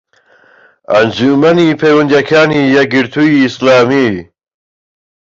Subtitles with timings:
[0.95, 4.13] ئەنجومەنی پەیوەندییەکانی یەکگرتووی ئیسلامی